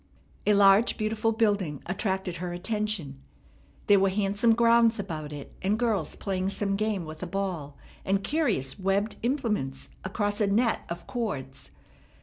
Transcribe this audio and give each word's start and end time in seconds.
A 0.47 0.55
large, 0.55 0.97
beautiful 0.97 1.31
building 1.31 1.83
attracted 1.85 2.37
her 2.37 2.53
attention. 2.53 3.21
There 3.85 3.99
were 3.99 4.09
handsome 4.09 4.55
grounds 4.55 4.97
about 4.97 5.31
it, 5.31 5.53
and 5.61 5.77
girls 5.77 6.15
playing 6.15 6.49
some 6.49 6.75
game 6.75 7.05
with 7.05 7.21
a 7.21 7.27
ball 7.27 7.77
and 8.03 8.23
curious 8.23 8.79
webbed 8.79 9.17
implements 9.21 9.89
across 10.03 10.41
a 10.41 10.47
net 10.47 10.85
of 10.89 11.05
cords. 11.05 11.69